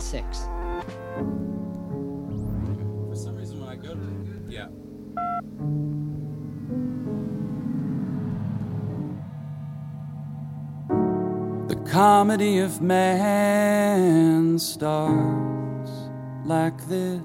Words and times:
six. 0.00 0.48
For 3.08 3.16
some 3.16 3.36
reason, 3.36 3.60
when 3.60 3.68
I 3.68 3.76
go 3.76 3.94
to 3.94 4.26
yeah. 4.48 4.68
The 11.68 11.76
comedy 11.90 12.58
of 12.58 12.80
man 12.80 14.58
starts 14.58 15.90
like 16.44 16.86
this. 16.88 17.22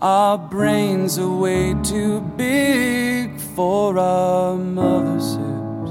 Our 0.00 0.38
brains 0.38 1.18
are 1.18 1.28
way 1.28 1.74
too 1.82 2.20
big 2.36 3.40
for 3.40 3.98
our 3.98 4.56
mother's 4.56 5.34
hips. 5.34 5.90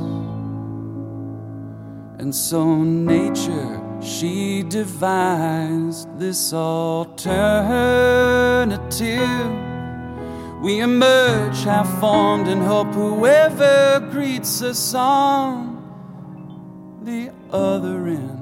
And 2.19 2.33
so 2.33 2.83
nature, 2.83 3.81
she 4.02 4.64
devised 4.64 6.07
this 6.19 6.54
alternative. 6.54 7.28
We 10.61 10.79
emerge 10.82 11.64
half 11.64 12.00
formed 12.00 12.47
and 12.47 12.61
hope 12.61 12.93
whoever 12.93 14.00
greets 14.11 14.61
us 14.61 14.93
on 14.93 15.78
the 17.04 17.32
other 17.52 18.07
end 18.07 18.38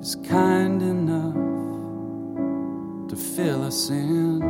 is 0.00 0.14
kind 0.14 0.80
enough 0.82 1.34
to 3.08 3.16
fill 3.16 3.64
us 3.64 3.90
in. 3.90 4.42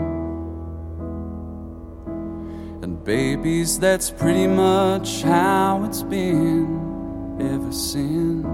And 2.83 3.03
babies, 3.05 3.79
that's 3.79 4.11
pretty 4.11 4.47
much 4.47 5.23
how 5.23 5.85
it's 5.85 6.03
been 6.03 6.78
ever 7.41 7.73
since. 7.73 8.47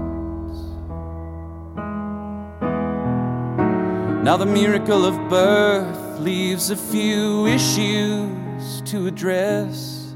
Now, 4.25 4.37
the 4.37 4.45
miracle 4.45 5.05
of 5.05 5.15
birth 5.29 6.19
leaves 6.19 6.71
a 6.71 6.75
few 6.75 7.45
issues 7.45 8.81
to 8.85 9.05
address. 9.05 10.15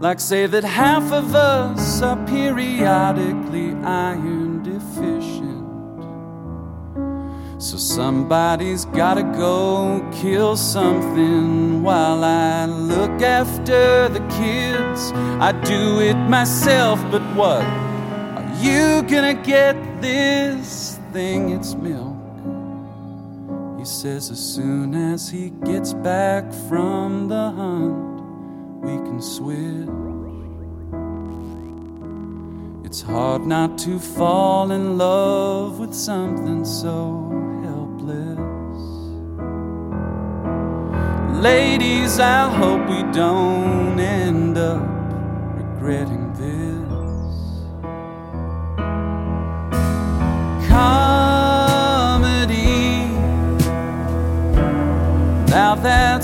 Like, 0.00 0.18
say 0.18 0.46
that 0.46 0.64
half 0.64 1.12
of 1.12 1.34
us 1.36 2.02
are 2.02 2.16
periodically 2.26 3.74
iron 3.84 4.62
deficient. 4.64 5.54
So 7.62 7.76
somebody's 7.76 8.86
gotta 8.86 9.22
go 9.22 10.04
kill 10.12 10.56
something 10.56 11.82
while 11.82 12.24
I 12.24 12.66
look 12.66 13.22
after 13.22 14.08
the 14.08 14.20
kids. 14.36 15.12
I 15.40 15.52
do 15.52 16.00
it 16.00 16.16
myself, 16.28 17.00
but 17.12 17.22
what? 17.36 17.83
You 18.60 19.02
gonna 19.02 19.34
get 19.34 19.76
this 20.00 20.98
thing? 21.12 21.50
It's 21.50 21.74
milk. 21.74 22.16
He 23.78 23.84
says 23.84 24.30
as 24.30 24.38
soon 24.38 24.94
as 24.94 25.28
he 25.28 25.50
gets 25.64 25.92
back 25.92 26.52
from 26.68 27.28
the 27.28 27.50
hunt, 27.50 28.14
we 28.82 28.96
can 29.06 29.20
switch. 29.20 29.88
It's 32.86 33.02
hard 33.02 33.44
not 33.44 33.76
to 33.78 33.98
fall 33.98 34.70
in 34.70 34.96
love 34.96 35.80
with 35.80 35.92
something 35.92 36.64
so 36.64 37.28
helpless. 37.64 38.38
Ladies, 41.42 42.20
I 42.20 42.48
hope 42.48 42.88
we 42.88 43.02
don't 43.12 43.98
end 43.98 44.56
up 44.56 44.80
regretting 45.56 46.23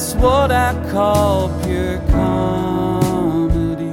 that's 0.01 0.15
what 0.15 0.51
I 0.51 0.73
call 0.91 1.51
pure 1.63 1.99
comedy. 2.09 3.93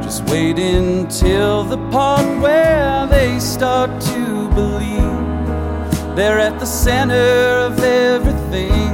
Just 0.00 0.22
wait 0.30 0.56
until 0.56 1.64
the 1.64 1.78
part 1.90 2.24
where 2.40 3.08
they 3.08 3.40
start 3.40 3.90
to 4.02 4.48
believe 4.50 6.14
they're 6.14 6.38
at 6.38 6.60
the 6.60 6.64
center 6.64 7.66
of 7.66 7.80
everything, 7.80 8.92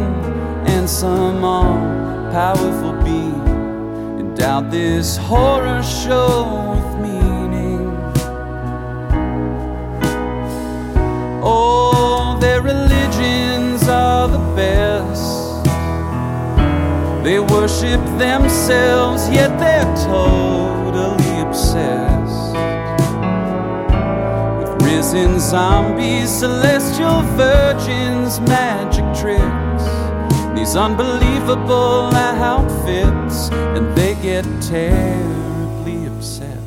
and 0.72 0.89
some 0.89 1.45
all 1.45 1.77
powerful 2.33 2.95
being 3.05 3.43
endowed 4.19 4.71
this 4.71 5.19
horror 5.19 5.83
show 5.83 6.72
with 6.72 6.91
meaning. 7.06 7.95
Oh, 11.45 12.39
their 12.41 12.62
They 17.27 17.41
worship 17.41 18.01
themselves, 18.19 19.29
yet 19.29 19.59
they're 19.59 19.97
totally 20.07 21.41
obsessed 21.41 22.53
with 24.61 24.81
risen 24.85 25.41
zombies, 25.41 26.31
celestial 26.31 27.23
virgins, 27.35 28.39
magic 28.43 29.07
tricks. 29.21 29.85
These 30.57 30.77
unbelievable 30.77 32.15
outfits, 32.15 33.51
and 33.75 33.93
they 33.97 34.15
get 34.23 34.45
terribly 34.63 36.07
upset 36.07 36.63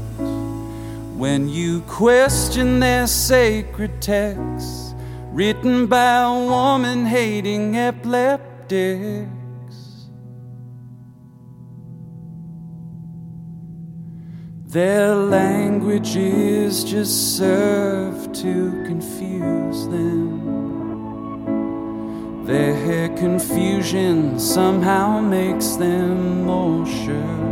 when 1.16 1.48
you 1.48 1.80
question 1.88 2.82
their 2.82 3.08
sacred 3.08 4.02
texts 4.02 4.94
written 5.32 5.88
by 5.88 6.24
a 6.24 6.34
woman 6.34 7.06
hating 7.06 7.78
epileptics. 7.78 9.39
Their 14.72 15.16
languages 15.16 16.84
just 16.84 17.38
serve 17.38 18.32
to 18.34 18.84
confuse 18.86 19.88
them. 19.88 20.46
Their 22.46 23.10
confusion 23.18 24.38
somehow 24.40 25.22
makes 25.22 25.76
them 25.76 26.44
more 26.46 26.86
sure. 26.86 27.48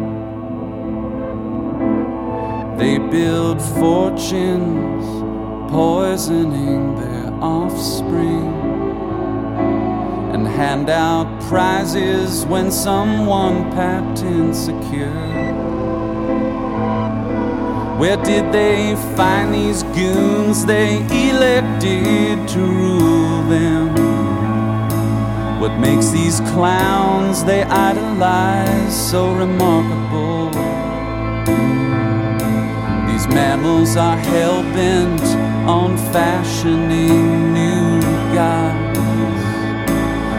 They 2.78 3.00
build 3.00 3.64
fortunes, 3.64 5.04
poisoning 5.72 6.98
their 6.98 7.34
offspring, 7.42 8.54
and 10.36 10.46
hand 10.48 10.92
out 10.92 11.42
prizes 11.50 12.46
when 12.46 12.70
someone 12.72 13.72
patents 13.72 14.68
a 14.68 14.80
cure. 14.92 15.57
Where 17.98 18.18
did 18.18 18.52
they 18.54 18.96
find 19.16 19.52
these 19.52 19.82
goons 19.82 20.68
they 20.68 20.98
elected 21.30 22.48
to 22.50 22.60
rule 22.60 23.42
them? 23.50 23.88
What 25.60 25.80
makes 25.80 26.12
these 26.12 26.40
clowns 26.52 27.44
they 27.44 27.64
idolize 27.64 28.96
so 28.96 29.34
remarkable? 29.34 30.52
These 33.08 33.28
mammals 33.30 33.98
are 33.98 34.16
hell 34.16 34.62
bent 34.76 35.24
on 35.68 35.98
fashioning 36.14 37.52
new 37.52 38.00
gods 38.36 39.00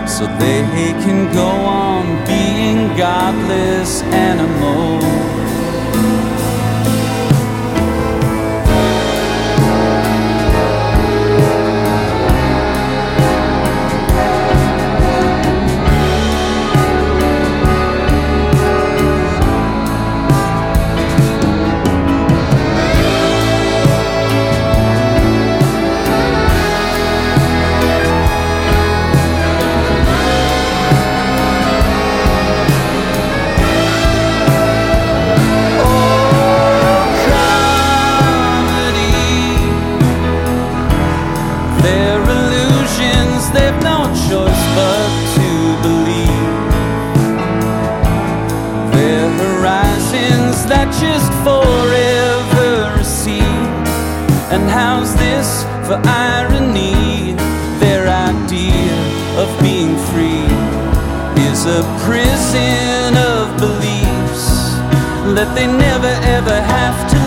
so 0.08 0.26
they 0.38 0.62
can 1.02 1.32
go 1.34 1.48
on 1.48 2.04
being 2.24 2.96
godless 2.96 4.02
animals. 4.02 5.17
Just 50.96 51.30
forever 51.44 52.96
recede. 52.96 53.44
And 54.52 54.68
how's 54.70 55.14
this 55.16 55.64
for 55.86 56.00
irony? 56.04 57.36
Their 57.78 58.08
idea 58.08 58.92
of 59.38 59.48
being 59.60 59.96
free 60.10 60.48
is 61.48 61.66
a 61.66 61.82
prison 62.04 63.16
of 63.16 63.56
beliefs 63.60 64.46
that 65.36 65.52
they 65.54 65.66
never 65.66 66.12
ever 66.36 66.60
have 66.60 66.98
to 67.12 67.17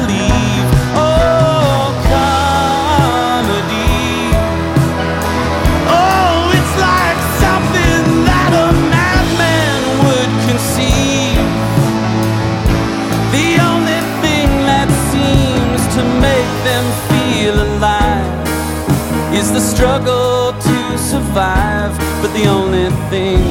the 19.54 19.60
struggle 19.60 20.54
to 20.54 20.98
survive. 20.98 21.98
But 22.22 22.34
the 22.34 22.48
only 22.48 22.90
thing 23.10 23.42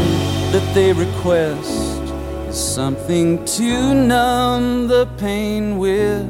that 0.53 0.75
they 0.75 0.93
request 0.93 2.01
is 2.49 2.59
something 2.59 3.45
to 3.45 3.95
numb 3.95 4.89
the 4.89 5.07
pain 5.19 5.79
with 5.79 6.27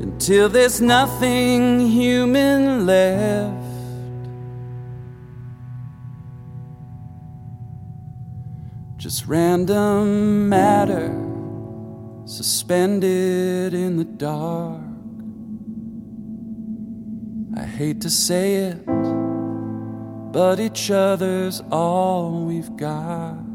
until 0.00 0.48
there's 0.48 0.80
nothing 0.80 1.80
human 1.88 2.84
left. 2.84 3.62
Just 8.98 9.26
random 9.26 10.48
matter 10.48 11.10
suspended 12.24 13.74
in 13.74 13.96
the 13.96 14.04
dark. 14.04 15.01
Hate 17.82 18.00
to 18.02 18.10
say 18.10 18.54
it, 18.66 18.86
but 20.32 20.60
each 20.60 20.88
other's 20.92 21.60
all 21.72 22.44
we've 22.44 22.76
got. 22.76 23.51